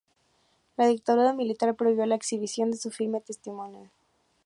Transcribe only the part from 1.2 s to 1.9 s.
militar